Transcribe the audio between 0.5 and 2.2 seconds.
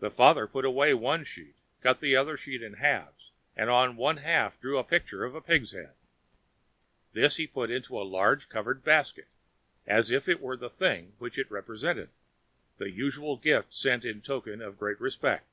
away one sheet, cut the